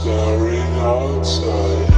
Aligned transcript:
staring 0.00 0.78
outside. 0.78 1.89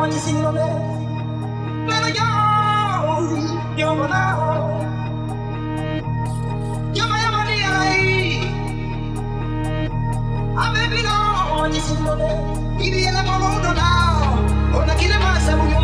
Below 0.00 0.12
to 0.12 0.18
sing 0.20 0.44
on 0.44 0.56
it. 0.56 0.72
Never 1.88 2.10
yo, 2.18 2.26
you're 3.76 3.94
my 3.94 4.06
now. 4.08 4.38
Jamaya 6.94 7.30
Maria, 7.36 7.72
Abebilo, 10.62 11.16
Nisimone, 11.72 12.30
Ibiela 12.84 13.22
Mamodo 13.28 13.72
now, 13.74 14.78
on 14.78 14.90
a 14.90 14.94
Kilemasa, 15.00 15.52
Muyama, 15.58 15.79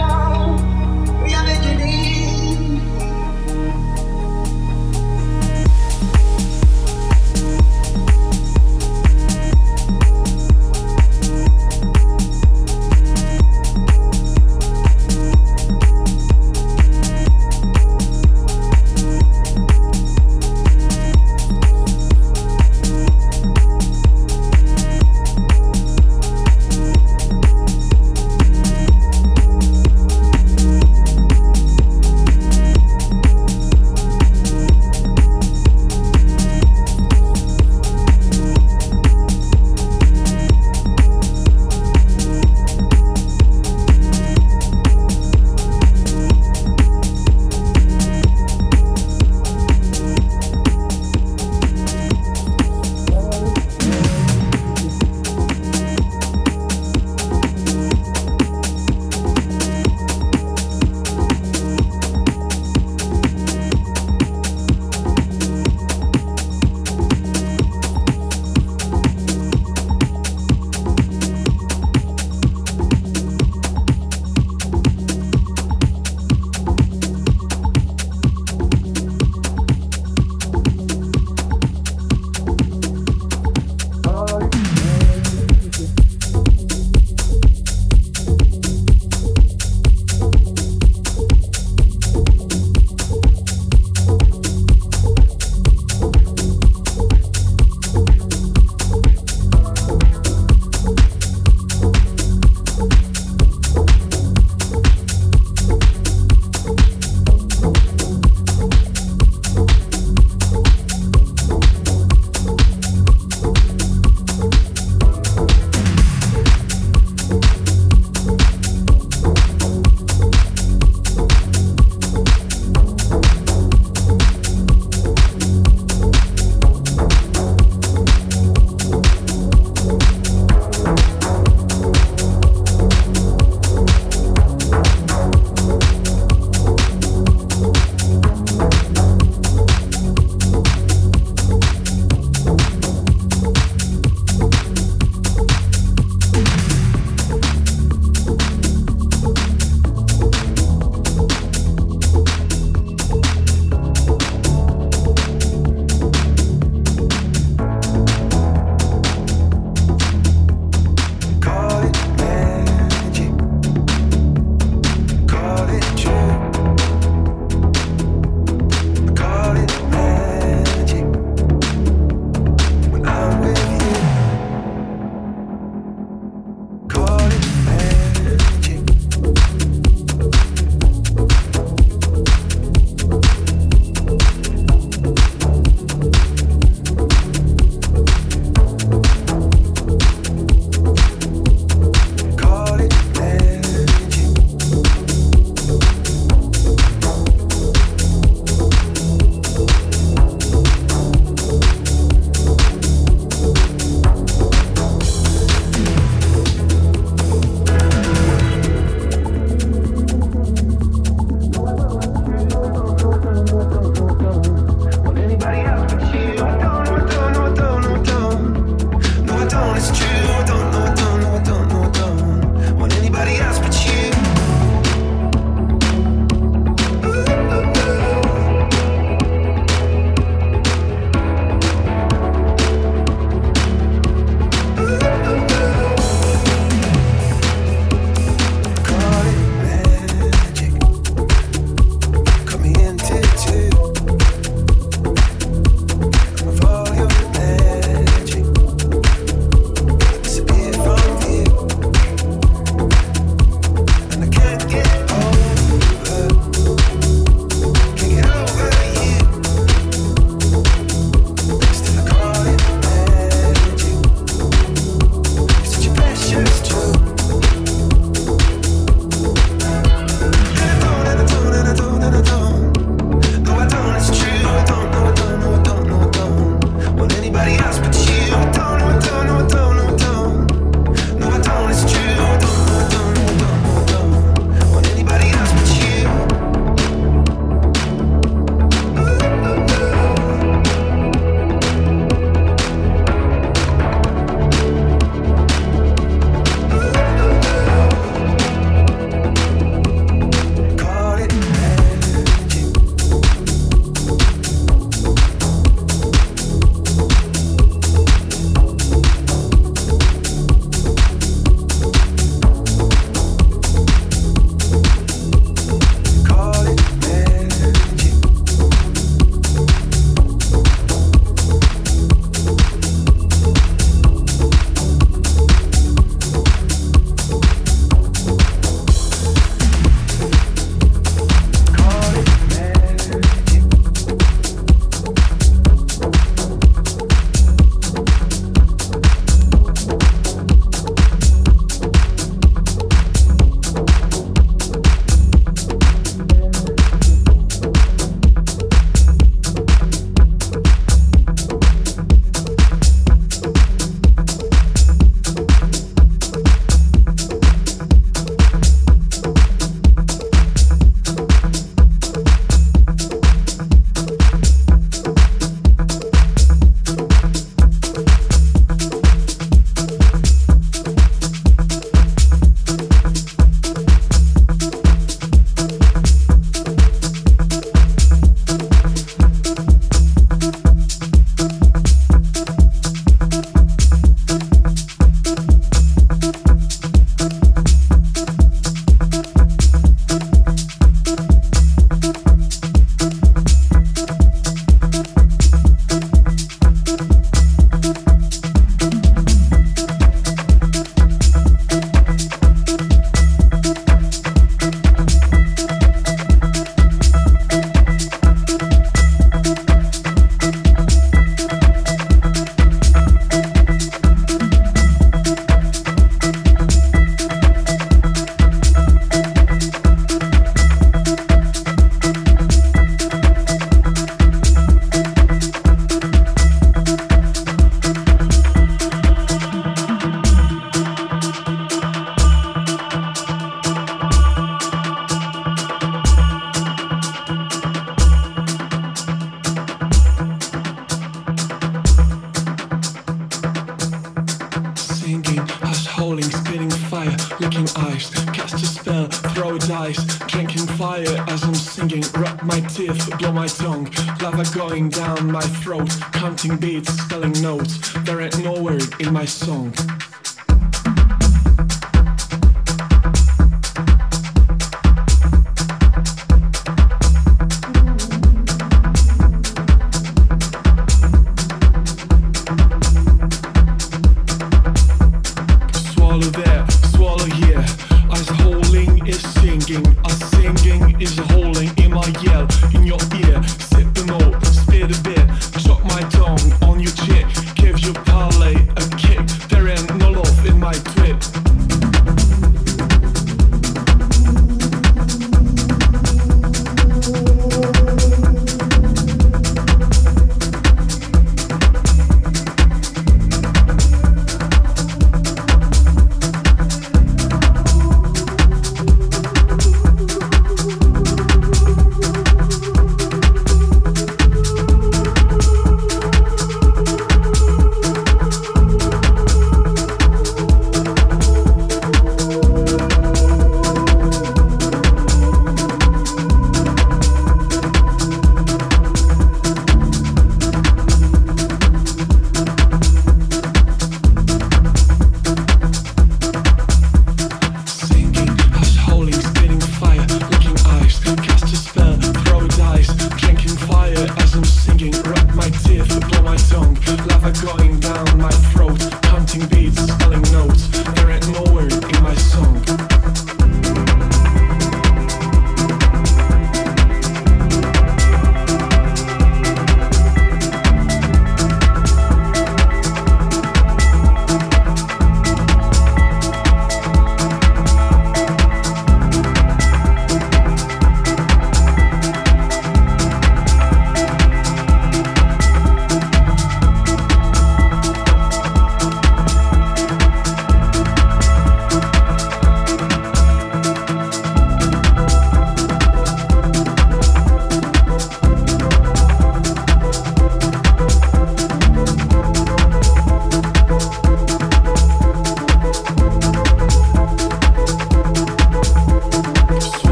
in 455.27 455.33
my 455.33 455.41
throat, 455.41 455.91
counting 456.13 456.57
beats, 456.57 456.93
spelling 457.03 457.33
notes. 457.43 457.93
There 458.05 458.21
ain't 458.21 458.45
no 458.45 458.61
word 458.63 458.85
in 459.01 459.13
my 459.13 459.25
song. 459.25 459.75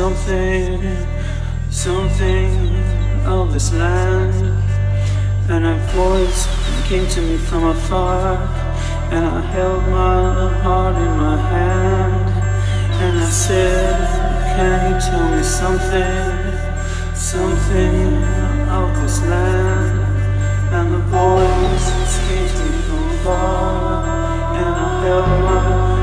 Something, 0.00 0.80
something 1.68 2.50
of 3.26 3.52
this 3.52 3.70
land? 3.74 4.34
And 5.50 5.66
a 5.66 5.76
voice 5.92 6.40
came 6.88 7.06
to 7.08 7.20
me 7.20 7.36
from 7.36 7.64
afar, 7.66 8.36
and 9.12 9.26
I 9.26 9.40
held 9.54 9.82
my 9.88 10.48
heart 10.62 10.96
in 10.96 11.12
my 11.26 11.36
hand, 11.52 12.28
and 13.02 13.18
I 13.18 13.28
said, 13.28 13.96
Can 14.56 14.76
you 14.88 14.96
tell 15.06 15.26
me 15.36 15.42
something, 15.42 16.24
something 17.14 18.06
of 18.78 18.88
this 19.02 19.20
land? 19.32 19.98
And 20.76 20.94
the 20.94 21.02
voice 21.20 21.86
came 22.26 22.48
to 22.56 22.62
me 22.70 22.78
from 22.86 23.02
afar, 23.16 24.06
and 24.60 24.74
I 24.86 25.04
held 25.04 25.28
my 25.48 25.99